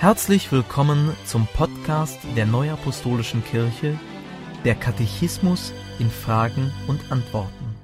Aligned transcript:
Herzlich 0.00 0.52
willkommen 0.52 1.12
zum 1.24 1.48
Podcast 1.48 2.20
der 2.36 2.46
Neuapostolischen 2.46 3.42
Kirche, 3.44 3.98
der 4.64 4.76
Katechismus 4.76 5.72
in 5.98 6.08
Fragen 6.08 6.72
und 6.86 7.10
Antworten. 7.10 7.74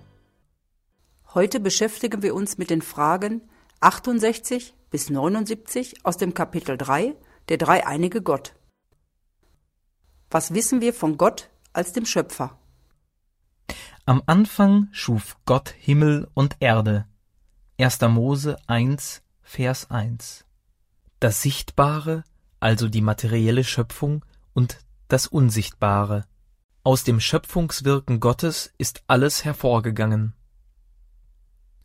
Heute 1.35 1.59
beschäftigen 1.59 2.23
wir 2.23 2.37
uns 2.37 2.57
mit 2.57 2.71
den 2.71 2.83
Fragen 2.83 3.43
68 3.81 4.75
bis 4.91 5.11
79 5.11 6.07
aus 6.07 6.17
dem 6.17 6.35
Kapitel 6.35 6.79
3, 6.79 7.17
der 7.49 7.59
dreieinige 7.59 8.23
Gott. 8.23 8.55
Was 10.31 10.55
wissen 10.55 10.81
wir 10.81 10.95
von 10.95 11.17
Gott 11.19 11.51
als 11.73 11.93
dem 11.93 12.07
Schöpfer? 12.07 12.57
Am 14.07 14.23
Anfang 14.27 14.87
schuf 14.93 15.37
Gott 15.47 15.75
Himmel 15.77 16.29
und 16.33 16.59
Erde. 16.61 17.07
1. 17.81 18.03
Mose 18.03 18.57
1, 18.69 19.21
Vers 19.43 19.91
1. 19.91 20.45
Das 21.25 21.41
Sichtbare, 21.41 22.23
also 22.61 22.87
die 22.91 23.01
materielle 23.01 23.65
Schöpfung, 23.65 24.27
und 24.53 24.81
das 25.09 25.27
Unsichtbare. 25.27 26.27
Aus 26.83 27.03
dem 27.03 27.19
Schöpfungswirken 27.19 28.21
Gottes 28.21 28.75
ist 28.77 29.03
alles 29.07 29.43
hervorgegangen. 29.43 30.35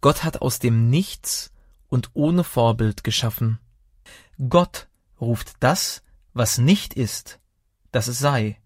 Gott 0.02 0.26
hat 0.26 0.42
aus 0.42 0.60
dem 0.60 0.90
Nichts 0.90 1.54
und 1.88 2.10
ohne 2.16 2.44
Vorbild 2.44 3.06
geschaffen. 3.06 3.60
Gott 4.50 4.90
ruft 5.22 5.54
das, 5.62 6.04
was 6.34 6.58
nicht 6.58 6.94
ist, 6.94 7.40
dass 7.94 8.10
es 8.10 8.20
sei. 8.20 8.60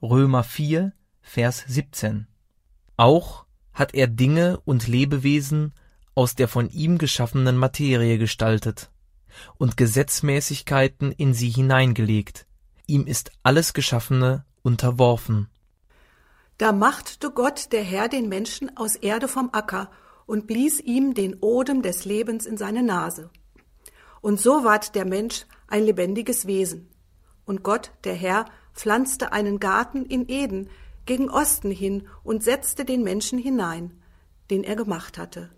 Römer 0.00 0.44
4, 0.44 0.94
Vers 1.20 1.62
17. 1.66 2.26
Auch 2.96 3.44
hat 3.74 3.92
er 3.92 4.06
Dinge 4.06 4.60
und 4.60 4.88
Lebewesen 4.88 5.74
aus 6.14 6.34
der 6.34 6.48
von 6.48 6.70
ihm 6.70 6.96
geschaffenen 6.96 7.58
Materie 7.58 8.16
gestaltet 8.16 8.90
und 9.58 9.76
Gesetzmäßigkeiten 9.76 11.12
in 11.12 11.34
sie 11.34 11.48
hineingelegt. 11.48 12.46
Ihm 12.86 13.06
ist 13.06 13.30
alles 13.42 13.72
Geschaffene 13.72 14.44
unterworfen. 14.62 15.48
Da 16.58 16.72
machte 16.72 17.30
Gott 17.30 17.72
der 17.72 17.82
Herr 17.82 18.08
den 18.08 18.28
Menschen 18.28 18.76
aus 18.76 18.96
Erde 18.96 19.28
vom 19.28 19.50
Acker 19.52 19.90
und 20.26 20.46
blies 20.46 20.78
ihm 20.78 21.14
den 21.14 21.36
Odem 21.40 21.82
des 21.82 22.04
Lebens 22.04 22.46
in 22.46 22.56
seine 22.56 22.82
Nase. 22.82 23.30
Und 24.20 24.40
so 24.40 24.64
ward 24.64 24.94
der 24.94 25.04
Mensch 25.04 25.46
ein 25.68 25.84
lebendiges 25.84 26.46
Wesen. 26.46 26.90
Und 27.46 27.62
Gott, 27.62 27.92
der 28.04 28.14
Herr, 28.14 28.44
pflanzte 28.74 29.32
einen 29.32 29.58
Garten 29.58 30.04
in 30.04 30.28
Eden 30.28 30.68
gegen 31.06 31.30
Osten 31.30 31.70
hin 31.70 32.06
und 32.22 32.44
setzte 32.44 32.84
den 32.84 33.02
Menschen 33.02 33.38
hinein, 33.38 34.00
den 34.50 34.62
er 34.62 34.76
gemacht 34.76 35.18
hatte. 35.18 35.50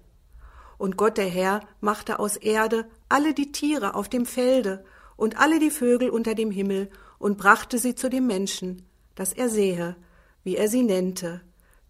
Und 0.83 0.97
Gott 0.97 1.16
der 1.16 1.28
Herr 1.28 1.61
machte 1.80 2.19
aus 2.19 2.36
Erde 2.36 2.91
alle 3.08 3.34
die 3.34 3.52
Tiere 3.52 3.94
auf 3.94 4.08
dem 4.08 4.27
Felde 4.27 4.84
und 5.14 5.39
alle 5.39 5.61
die 5.61 5.70
Vögel 5.70 6.11
unter 6.11 6.34
dem 6.34 6.50
Himmel 6.50 6.91
und 7.20 7.39
brachte 7.39 7.78
sie 7.78 7.94
zu 7.94 8.11
dem 8.11 8.27
Menschen, 8.27 8.84
dass 9.14 9.33
er 9.33 9.48
sehe, 9.48 9.94
wie 10.42 10.56
er 10.56 10.66
sie 10.69 10.83
nennte. 10.83 11.41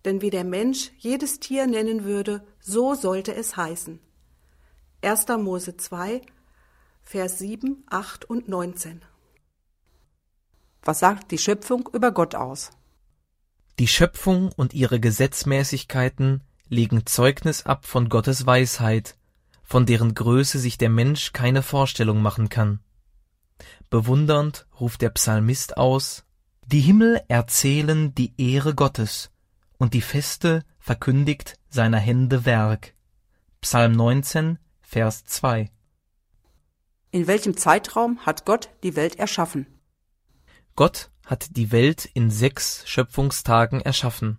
Denn 0.04 0.20
wie 0.20 0.28
der 0.28 0.44
Mensch 0.44 0.90
jedes 0.98 1.40
Tier 1.40 1.66
nennen 1.66 2.04
würde, 2.04 2.46
so 2.60 2.94
sollte 2.94 3.34
es 3.34 3.56
heißen. 3.56 3.98
1. 5.00 5.26
Mose 5.38 5.78
2, 5.78 6.20
Vers 7.02 7.38
7, 7.38 7.84
8 7.88 8.28
und 8.28 8.46
19. 8.46 9.00
Was 10.82 10.98
sagt 10.98 11.30
die 11.30 11.38
Schöpfung 11.38 11.88
über 11.94 12.12
Gott 12.12 12.34
aus? 12.34 12.68
Die 13.78 13.88
Schöpfung 13.88 14.52
und 14.54 14.74
ihre 14.74 15.00
Gesetzmäßigkeiten 15.00 16.42
legen 16.72 17.04
Zeugnis 17.04 17.66
ab 17.66 17.84
von 17.84 18.08
Gottes 18.08 18.46
Weisheit, 18.46 19.16
von 19.62 19.84
deren 19.84 20.14
Größe 20.14 20.58
sich 20.58 20.78
der 20.78 20.88
Mensch 20.88 21.34
keine 21.34 21.62
Vorstellung 21.62 22.22
machen 22.22 22.48
kann. 22.48 22.80
Bewundernd 23.90 24.66
ruft 24.80 25.02
der 25.02 25.10
Psalmist 25.10 25.76
aus 25.76 26.24
Die 26.66 26.80
Himmel 26.80 27.22
erzählen 27.28 28.14
die 28.14 28.32
Ehre 28.38 28.74
Gottes, 28.74 29.30
und 29.76 29.92
die 29.92 30.00
Feste 30.00 30.64
verkündigt 30.78 31.58
seiner 31.68 31.98
Hände 31.98 32.46
Werk. 32.46 32.94
Psalm 33.60 33.92
19, 33.92 34.58
Vers 34.80 35.26
2. 35.26 35.70
In 37.10 37.26
welchem 37.26 37.54
Zeitraum 37.58 38.20
hat 38.20 38.46
Gott 38.46 38.70
die 38.82 38.96
Welt 38.96 39.16
erschaffen? 39.18 39.66
Gott 40.74 41.10
hat 41.26 41.54
die 41.56 41.70
Welt 41.70 42.06
in 42.06 42.30
sechs 42.30 42.82
Schöpfungstagen 42.88 43.82
erschaffen. 43.82 44.38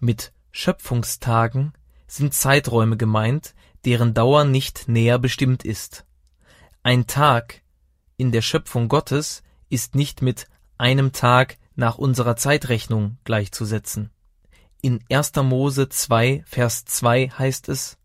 Mit 0.00 0.32
Schöpfungstagen 0.54 1.72
sind 2.06 2.34
Zeiträume 2.34 2.98
gemeint, 2.98 3.54
deren 3.86 4.12
Dauer 4.12 4.44
nicht 4.44 4.86
näher 4.86 5.18
bestimmt 5.18 5.64
ist. 5.64 6.04
Ein 6.82 7.06
Tag 7.06 7.62
in 8.18 8.32
der 8.32 8.42
Schöpfung 8.42 8.88
Gottes 8.88 9.42
ist 9.70 9.94
nicht 9.94 10.20
mit 10.20 10.46
einem 10.76 11.12
Tag 11.12 11.56
nach 11.74 11.96
unserer 11.96 12.36
Zeitrechnung 12.36 13.16
gleichzusetzen. 13.24 14.10
In 14.82 15.02
1. 15.10 15.32
Mose 15.36 15.88
2, 15.88 16.42
Vers 16.44 16.84
2 16.84 17.30
heißt 17.30 17.70
es, 17.70 17.96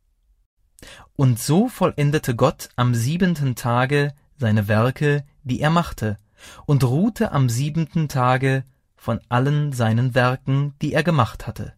Und 1.18 1.40
so 1.40 1.68
vollendete 1.68 2.34
Gott 2.34 2.70
am 2.78 2.96
siebenten 2.96 3.56
Tage 3.56 4.14
seine 4.38 4.70
Werke, 4.70 5.26
die 5.44 5.60
er 5.60 5.70
machte, 5.70 6.18
und 6.66 6.86
ruhte 6.86 7.34
am 7.34 7.50
siebenten 7.50 8.08
Tage 8.08 8.64
von 8.96 9.20
allen 9.28 9.74
seinen 9.74 10.16
Werken, 10.16 10.76
die 10.82 10.94
er 10.94 11.04
gemacht 11.04 11.46
hatte 11.46 11.74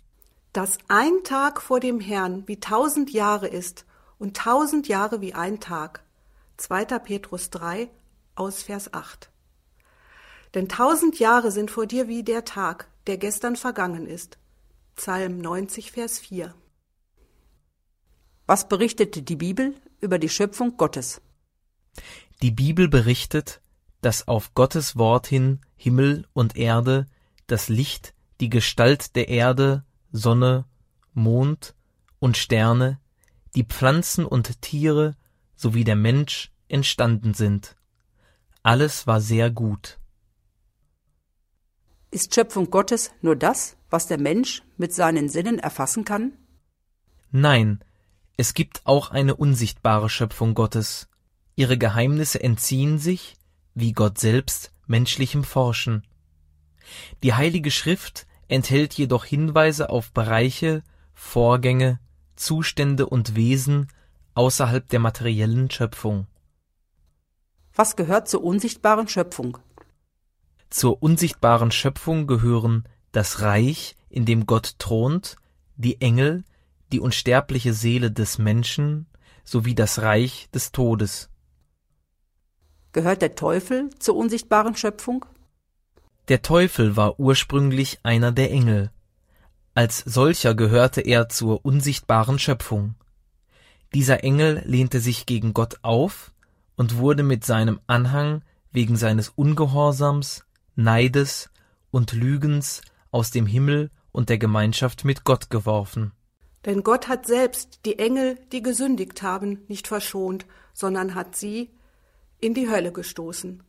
dass 0.53 0.77
ein 0.87 1.23
Tag 1.23 1.61
vor 1.61 1.79
dem 1.79 1.99
Herrn 1.99 2.47
wie 2.47 2.59
tausend 2.59 3.11
Jahre 3.11 3.47
ist 3.47 3.85
und 4.17 4.35
tausend 4.35 4.87
Jahre 4.87 5.21
wie 5.21 5.33
ein 5.33 5.59
Tag. 5.59 6.03
2. 6.57 6.85
Petrus 6.99 7.49
3 7.51 7.89
aus 8.35 8.63
Vers 8.63 8.93
8. 8.93 9.29
Denn 10.55 10.67
tausend 10.67 11.19
Jahre 11.19 11.51
sind 11.51 11.69
vor 11.69 11.85
dir 11.85 12.07
wie 12.07 12.23
der 12.23 12.43
Tag, 12.43 12.89
der 13.07 13.17
gestern 13.17 13.55
vergangen 13.55 14.07
ist. 14.07 14.37
Psalm 14.95 15.37
90, 15.37 15.91
Vers 15.91 16.19
4. 16.19 16.53
Was 18.47 18.67
berichtete 18.67 19.21
die 19.21 19.35
Bibel 19.35 19.75
über 20.01 20.17
die 20.17 20.29
Schöpfung 20.29 20.75
Gottes? 20.75 21.21
Die 22.41 22.51
Bibel 22.51 22.89
berichtet, 22.89 23.61
dass 24.01 24.27
auf 24.27 24.55
Gottes 24.55 24.97
Wort 24.97 25.27
hin 25.27 25.61
Himmel 25.75 26.27
und 26.33 26.55
Erde, 26.57 27.05
das 27.47 27.69
Licht, 27.69 28.13
die 28.39 28.49
Gestalt 28.49 29.15
der 29.15 29.27
Erde 29.29 29.85
Sonne, 30.11 30.65
Mond 31.13 31.75
und 32.19 32.37
Sterne, 32.37 32.99
die 33.55 33.63
Pflanzen 33.63 34.25
und 34.25 34.61
Tiere 34.61 35.15
sowie 35.55 35.83
der 35.83 35.95
Mensch 35.95 36.51
entstanden 36.67 37.33
sind. 37.33 37.75
Alles 38.63 39.07
war 39.07 39.21
sehr 39.21 39.49
gut. 39.49 39.99
Ist 42.11 42.33
Schöpfung 42.33 42.69
Gottes 42.71 43.11
nur 43.21 43.35
das, 43.35 43.77
was 43.89 44.07
der 44.07 44.19
Mensch 44.19 44.63
mit 44.77 44.93
seinen 44.93 45.29
Sinnen 45.29 45.59
erfassen 45.59 46.05
kann? 46.05 46.33
Nein, 47.31 47.83
es 48.37 48.53
gibt 48.53 48.81
auch 48.85 49.11
eine 49.11 49.35
unsichtbare 49.35 50.09
Schöpfung 50.09 50.53
Gottes. 50.53 51.07
Ihre 51.55 51.77
Geheimnisse 51.77 52.41
entziehen 52.41 52.97
sich, 52.97 53.35
wie 53.75 53.91
Gott 53.91 54.17
selbst, 54.17 54.71
menschlichem 54.87 55.43
Forschen. 55.43 56.07
Die 57.21 57.33
Heilige 57.33 57.69
Schrift 57.69 58.25
enthält 58.49 58.93
jedoch 58.95 59.23
Hinweise 59.23 59.89
auf 59.89 60.11
Bereiche, 60.11 60.83
Vorgänge, 61.13 61.99
Zustände 62.35 63.05
und 63.05 63.35
Wesen 63.35 63.87
außerhalb 64.33 64.87
der 64.89 64.99
materiellen 64.99 65.71
Schöpfung. 65.71 66.27
Was 67.73 67.95
gehört 67.95 68.27
zur 68.27 68.43
unsichtbaren 68.43 69.07
Schöpfung? 69.07 69.57
Zur 70.69 71.01
unsichtbaren 71.01 71.71
Schöpfung 71.71 72.27
gehören 72.27 72.83
das 73.11 73.41
Reich, 73.41 73.95
in 74.09 74.25
dem 74.25 74.45
Gott 74.45 74.75
thront, 74.79 75.37
die 75.75 76.01
Engel, 76.01 76.43
die 76.91 76.99
unsterbliche 76.99 77.73
Seele 77.73 78.11
des 78.11 78.37
Menschen 78.37 79.07
sowie 79.43 79.75
das 79.75 80.01
Reich 80.01 80.49
des 80.53 80.71
Todes. 80.71 81.29
Gehört 82.91 83.21
der 83.21 83.35
Teufel 83.35 83.89
zur 83.99 84.15
unsichtbaren 84.15 84.75
Schöpfung? 84.75 85.25
Der 86.29 86.43
Teufel 86.43 86.95
war 86.95 87.19
ursprünglich 87.19 87.99
einer 88.03 88.31
der 88.31 88.51
Engel. 88.51 88.91
Als 89.73 89.97
solcher 89.97 90.53
gehörte 90.53 91.01
er 91.01 91.27
zur 91.27 91.65
unsichtbaren 91.65 92.37
Schöpfung. 92.37 92.93
Dieser 93.95 94.23
Engel 94.23 94.61
lehnte 94.63 94.99
sich 94.99 95.25
gegen 95.25 95.55
Gott 95.55 95.79
auf 95.81 96.31
und 96.75 96.97
wurde 96.97 97.23
mit 97.23 97.45
seinem 97.45 97.79
Anhang 97.87 98.43
wegen 98.71 98.95
seines 98.95 99.29
Ungehorsams, 99.29 100.45
Neides 100.75 101.49
und 101.89 102.13
Lügens 102.13 102.81
aus 103.09 103.31
dem 103.31 103.47
Himmel 103.47 103.89
und 104.11 104.29
der 104.29 104.37
Gemeinschaft 104.37 105.05
mit 105.05 105.23
Gott 105.23 105.49
geworfen. 105.49 106.11
Denn 106.65 106.83
Gott 106.83 107.07
hat 107.07 107.25
selbst 107.25 107.79
die 107.85 107.97
Engel, 107.97 108.37
die 108.51 108.61
gesündigt 108.61 109.23
haben, 109.23 109.63
nicht 109.67 109.87
verschont, 109.87 110.45
sondern 110.73 111.15
hat 111.15 111.35
sie 111.35 111.71
in 112.39 112.53
die 112.53 112.69
Hölle 112.69 112.91
gestoßen. 112.91 113.63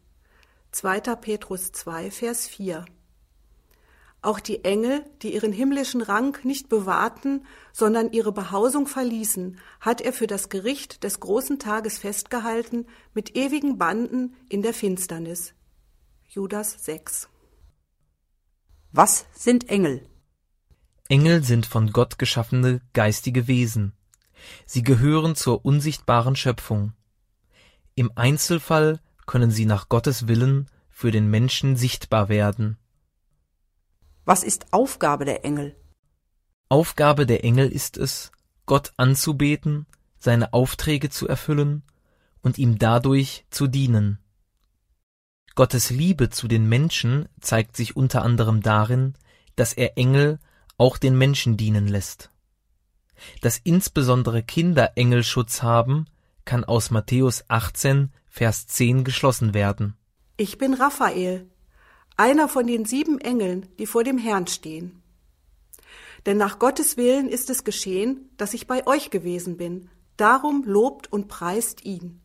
2. 0.73 1.01
Petrus 1.17 1.73
2, 1.73 2.11
Vers 2.11 2.47
4. 2.47 2.85
Auch 4.23 4.39
die 4.39 4.65
Engel, 4.65 5.05
die 5.23 5.33
ihren 5.33 5.53
himmlischen 5.53 6.03
Rang 6.03 6.37
nicht 6.45 6.69
bewahrten, 6.69 7.47
sondern 7.73 8.13
ihre 8.13 8.33
Behausung 8.33 8.87
verließen, 8.87 9.59
hat 9.81 10.03
er 10.03 10.13
für 10.13 10.27
das 10.27 10.51
Gericht 10.51 11.05
des 11.05 11.21
großen 11.21 11.59
Tages 11.59 11.99
festgehalten 11.99 12.87
mit 13.15 13.35
ewigen 13.35 13.79
Banden 13.79 14.37
in 14.51 14.61
der 14.61 14.75
Finsternis. 14.75 15.55
Judas 16.29 16.85
6. 16.85 17.29
Was 18.93 19.25
sind 19.33 19.71
Engel? 19.71 20.07
Engel 21.09 21.43
sind 21.43 21.65
von 21.65 21.91
Gott 21.91 22.19
geschaffene 22.19 22.83
geistige 22.93 23.49
Wesen. 23.49 23.95
Sie 24.67 24.83
gehören 24.83 25.35
zur 25.35 25.65
unsichtbaren 25.65 26.37
Schöpfung. 26.37 26.93
Im 27.95 28.13
Einzelfall 28.15 29.01
können 29.31 29.53
sie 29.53 29.65
nach 29.65 29.89
Gottes 29.89 30.27
Willen 30.27 30.69
für 30.89 31.13
den 31.13 31.31
Menschen 31.31 31.77
sichtbar 31.77 32.29
werden. 32.29 32.79
Was 34.25 34.43
ist 34.43 34.73
Aufgabe 34.73 35.25
der 35.25 35.45
Engel? 35.45 35.77
Aufgabe 36.69 37.27
der 37.27 37.45
Engel 37.45 37.69
ist 37.71 37.97
es, 37.97 38.33
Gott 38.67 38.93
anzubeten, 38.97 39.87
seine 40.19 40.53
Aufträge 40.53 41.11
zu 41.11 41.29
erfüllen 41.29 41.85
und 42.43 42.59
ihm 42.59 42.77
dadurch 42.81 43.47
zu 43.51 43.69
dienen. 43.69 44.19
Gottes 45.55 45.91
Liebe 45.91 46.31
zu 46.31 46.49
den 46.49 46.69
Menschen 46.69 47.29
zeigt 47.41 47.77
sich 47.77 47.95
unter 47.95 48.23
anderem 48.23 48.63
darin, 48.63 49.15
dass 49.55 49.75
er 49.75 49.97
Engel 49.97 50.41
auch 50.77 50.99
den 50.99 51.17
Menschen 51.17 51.57
dienen 51.57 51.87
lässt. 51.87 52.33
Dass 53.43 53.59
insbesondere 53.59 54.43
Kinder 54.43 54.97
Engelschutz 54.97 55.63
haben, 55.63 56.07
kann 56.45 56.65
aus 56.65 56.91
Matthäus 56.91 57.45
18, 57.47 58.11
Vers 58.31 58.69
10 58.69 59.05
geschlossen 59.05 59.55
werden. 59.55 59.97
Ich 60.37 60.57
bin 60.57 60.73
Raphael, 60.73 61.51
einer 62.17 62.49
von 62.49 62.67
den 62.67 62.85
sieben 62.85 63.19
Engeln, 63.19 63.67
die 63.79 63.87
vor 63.87 64.05
dem 64.05 64.19
Herrn 64.19 64.47
stehen. 64.47 65.03
Denn 66.27 66.37
nach 66.37 66.59
Gottes 66.59 66.97
Willen 66.97 67.29
ist 67.29 67.51
es 67.51 67.65
geschehen, 67.65 68.31
dass 68.37 68.55
ich 68.55 68.67
bei 68.67 68.87
euch 68.87 69.11
gewesen 69.11 69.57
bin. 69.57 69.91
Darum 70.17 70.63
lobt 70.65 71.13
und 71.13 71.29
preist 71.29 71.85
ihn. 71.85 72.21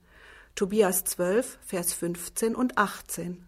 Tobias 0.54 1.06
12, 1.06 1.58
Vers 1.66 1.94
15 1.94 2.56
und 2.56 2.78
18. 2.78 3.46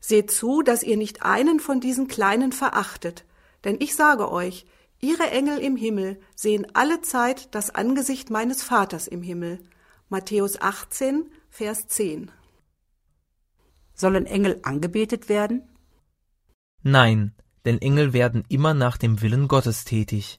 Seht 0.00 0.30
zu, 0.30 0.62
dass 0.62 0.82
ihr 0.82 0.96
nicht 0.96 1.22
einen 1.22 1.60
von 1.60 1.80
diesen 1.80 2.08
Kleinen 2.08 2.52
verachtet, 2.52 3.24
denn 3.64 3.76
ich 3.80 3.94
sage 3.94 4.30
euch, 4.30 4.66
ihre 5.00 5.30
Engel 5.30 5.58
im 5.58 5.76
Himmel 5.76 6.20
sehen 6.34 6.66
alle 6.74 7.02
Zeit 7.02 7.54
das 7.54 7.74
Angesicht 7.74 8.30
meines 8.30 8.62
Vaters 8.62 9.08
im 9.08 9.22
Himmel. 9.22 9.60
Matthäus 10.08 10.60
18, 10.60 11.28
Vers 11.56 11.86
10. 11.88 12.30
Sollen 13.94 14.26
Engel 14.26 14.60
angebetet 14.62 15.30
werden? 15.30 15.62
Nein, 16.82 17.34
denn 17.64 17.80
Engel 17.80 18.12
werden 18.12 18.44
immer 18.50 18.74
nach 18.74 18.98
dem 18.98 19.22
Willen 19.22 19.48
Gottes 19.48 19.86
tätig. 19.86 20.38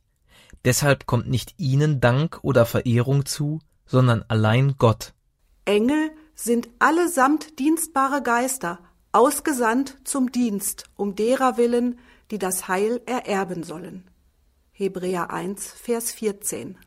Deshalb 0.64 1.08
kommt 1.08 1.28
nicht 1.28 1.56
ihnen 1.58 2.00
Dank 2.02 2.38
oder 2.44 2.68
Verehrung 2.68 3.25
zu, 3.25 3.58
sondern 3.88 4.25
allein 4.28 4.75
Gott. 4.78 5.16
Engel 5.66 6.12
sind 6.36 6.69
allesamt 6.78 7.58
dienstbare 7.58 8.22
Geister, 8.22 8.78
ausgesandt 9.12 9.98
zum 10.04 10.31
Dienst, 10.31 10.84
um 10.96 11.16
derer 11.16 11.58
willen, 11.58 11.98
die 12.30 12.38
das 12.38 12.68
Heil 12.68 13.02
ererben 13.08 13.64
sollen. 13.64 14.08
Hebräer 14.69 15.31
1, 15.31 15.66
Vers 15.72 16.12
14. 16.12 16.78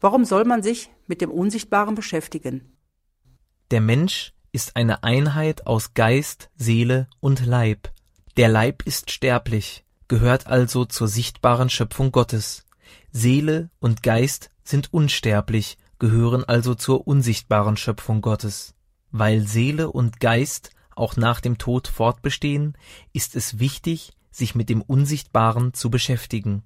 Warum 0.00 0.24
soll 0.24 0.44
man 0.44 0.64
sich 0.64 0.90
mit 1.08 1.20
dem 1.20 1.30
Unsichtbaren 1.30 1.94
beschäftigen? 1.94 2.76
Der 3.70 3.80
Mensch 3.80 4.32
ist 4.52 4.76
eine 4.76 5.02
Einheit 5.02 5.66
aus 5.66 5.94
Geist, 5.94 6.50
Seele 6.56 7.08
und 7.20 7.44
Leib. 7.44 7.90
Der 8.36 8.48
Leib 8.48 8.82
ist 8.86 9.10
sterblich, 9.10 9.84
gehört 10.06 10.46
also 10.46 10.84
zur 10.84 11.08
sichtbaren 11.08 11.70
Schöpfung 11.70 12.12
Gottes. 12.12 12.64
Seele 13.10 13.70
und 13.78 14.02
Geist 14.02 14.50
sind 14.64 14.92
unsterblich, 14.92 15.76
gehören 15.98 16.44
also 16.44 16.74
zur 16.74 17.06
unsichtbaren 17.06 17.76
Schöpfung 17.76 18.20
Gottes. 18.20 18.74
Weil 19.10 19.46
Seele 19.46 19.90
und 19.90 20.20
Geist 20.20 20.70
auch 20.94 21.16
nach 21.16 21.40
dem 21.40 21.58
Tod 21.58 21.88
fortbestehen, 21.88 22.76
ist 23.12 23.36
es 23.36 23.58
wichtig, 23.58 24.12
sich 24.30 24.54
mit 24.54 24.68
dem 24.68 24.82
Unsichtbaren 24.82 25.74
zu 25.74 25.90
beschäftigen. 25.90 26.62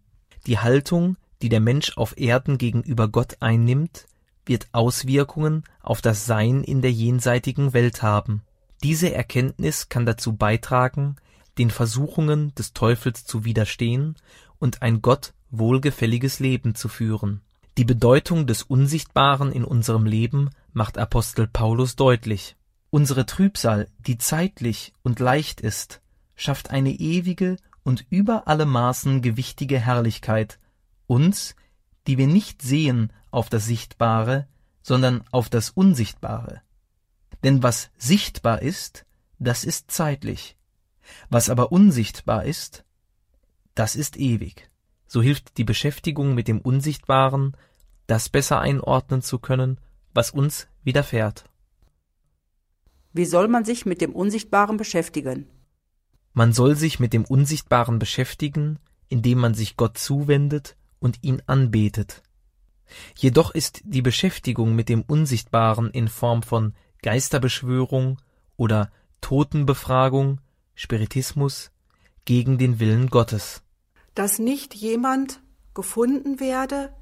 Die 0.47 0.59
Haltung, 0.59 1.17
die 1.43 1.49
der 1.49 1.61
Mensch 1.61 1.97
auf 1.97 2.17
Erden 2.19 2.59
gegenüber 2.59 3.09
Gott 3.09 3.37
einnimmt, 3.41 4.07
wird 4.47 4.69
Auswirkungen 4.73 5.65
auf 5.81 6.01
das 6.01 6.27
Sein 6.27 6.65
in 6.65 6.83
der 6.83 6.93
jenseitigen 6.93 7.73
Welt 7.73 8.03
haben. 8.03 8.43
Diese 8.83 9.13
Erkenntnis 9.13 9.89
kann 9.89 10.07
dazu 10.07 10.35
beitragen, 10.35 11.17
den 11.59 11.71
Versuchungen 11.71 12.55
des 12.55 12.73
Teufels 12.73 13.25
zu 13.25 13.45
widerstehen 13.45 14.17
und 14.59 14.83
ein 14.83 15.03
Gott 15.03 15.35
wohlgefälliges 15.51 16.41
Leben 16.41 16.75
zu 16.75 16.89
führen. 16.89 17.43
Die 17.79 17.85
Bedeutung 17.85 18.47
des 18.47 18.63
Unsichtbaren 18.63 19.53
in 19.53 19.65
unserem 19.65 20.05
Leben 20.05 20.51
macht 20.73 20.99
Apostel 20.99 21.47
Paulus 21.47 21.97
deutlich. 21.97 22.57
Unsere 22.91 23.25
Trübsal, 23.25 23.89
die 23.99 24.19
zeitlich 24.19 24.93
und 25.03 25.21
leicht 25.21 25.61
ist, 25.61 26.03
schafft 26.35 26.71
eine 26.71 26.91
ewige 26.91 27.57
und 27.83 28.05
über 28.11 28.49
alle 28.49 28.67
Maßen 28.67 29.23
gewichtige 29.23 29.79
Herrlichkeit, 29.79 30.59
uns, 31.07 31.55
die 32.07 32.19
wir 32.19 32.27
nicht 32.27 32.63
sehen 32.63 33.13
auf 33.31 33.49
das 33.49 33.67
Sichtbare, 33.67 34.49
sondern 34.83 35.25
auf 35.31 35.49
das 35.49 35.71
Unsichtbare. 35.71 36.63
Denn 37.45 37.63
was 37.63 37.91
sichtbar 37.97 38.63
ist, 38.63 39.07
das 39.39 39.65
ist 39.65 39.91
zeitlich. 39.91 40.57
Was 41.31 41.51
aber 41.51 41.73
unsichtbar 41.73 42.45
ist, 42.45 42.85
das 43.75 43.97
ist 43.97 44.17
ewig. 44.17 44.71
So 45.07 45.23
hilft 45.23 45.59
die 45.59 45.65
Beschäftigung 45.65 46.35
mit 46.35 46.49
dem 46.49 46.61
Unsichtbaren, 46.61 47.57
das 48.07 48.29
besser 48.29 48.61
einordnen 48.61 49.23
zu 49.23 49.39
können, 49.39 49.79
was 50.15 50.31
uns 50.31 50.69
widerfährt. 50.85 51.45
Wie 53.13 53.25
soll 53.27 53.49
man 53.49 53.65
sich 53.65 53.85
mit 53.85 54.01
dem 54.01 54.15
Unsichtbaren 54.15 54.77
beschäftigen? 54.77 55.47
Man 56.33 56.53
soll 56.53 56.77
sich 56.77 56.99
mit 56.99 57.13
dem 57.13 57.25
Unsichtbaren 57.25 57.99
beschäftigen, 57.99 58.79
indem 59.09 59.39
man 59.39 59.53
sich 59.55 59.77
Gott 59.77 59.99
zuwendet 59.99 60.77
und 61.03 61.19
ihn 61.23 61.43
anbetet. 61.47 62.23
Jedoch 63.17 63.51
ist 63.51 63.81
die 63.85 64.03
Beschäftigung 64.03 64.75
mit 64.75 64.89
dem 64.89 65.03
Unsichtbaren 65.03 65.91
in 65.91 66.09
Form 66.09 66.43
von 66.43 66.75
Geisterbeschwörung 67.03 68.19
oder 68.57 68.91
Totenbefragung, 69.21 70.41
Spiritismus, 70.75 71.71
gegen 72.25 72.59
den 72.59 72.79
Willen 72.79 73.09
Gottes. 73.09 73.63
Dass 74.15 74.39
nicht 74.39 74.75
jemand 74.75 75.41
gefunden 75.75 76.39
werde, 76.39 76.93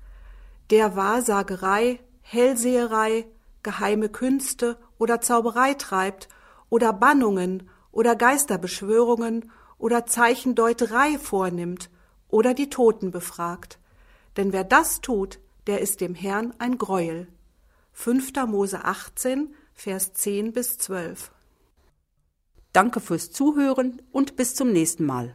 der 0.70 0.96
Wahrsagerei, 0.96 2.00
Hellseherei, 2.22 3.26
geheime 3.62 4.08
Künste 4.08 4.78
oder 4.98 5.20
Zauberei 5.20 5.74
treibt 5.74 6.28
oder 6.68 6.92
Bannungen 6.92 7.68
oder 7.90 8.14
Geisterbeschwörungen 8.14 9.50
oder 9.78 10.06
Zeichendeuterei 10.06 11.18
vornimmt 11.18 11.90
oder 12.28 12.54
die 12.54 12.70
Toten 12.70 13.10
befragt. 13.10 13.79
Denn 14.36 14.52
wer 14.52 14.64
das 14.64 15.00
tut, 15.00 15.40
der 15.66 15.80
ist 15.80 16.00
dem 16.00 16.14
Herrn 16.14 16.54
ein 16.58 16.78
Greuel. 16.78 17.28
5. 17.92 18.32
Mose 18.46 18.84
18, 18.84 19.54
Vers 19.74 20.12
10 20.14 20.52
bis 20.52 20.78
12. 20.78 21.30
Danke 22.72 23.00
fürs 23.00 23.32
Zuhören 23.32 24.00
und 24.12 24.36
bis 24.36 24.54
zum 24.54 24.72
nächsten 24.72 25.04
Mal. 25.04 25.34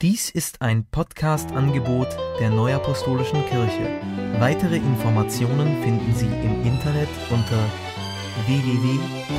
Dies 0.00 0.30
ist 0.30 0.60
ein 0.62 0.84
Podcast-Angebot 0.86 2.08
der 2.40 2.50
Neuapostolischen 2.50 3.46
Kirche. 3.46 4.00
Weitere 4.40 4.76
Informationen 4.76 5.80
finden 5.82 6.12
Sie 6.16 6.26
im 6.26 6.64
Internet 6.64 7.08
unter 7.30 7.70
www.nak.org. 8.46 9.32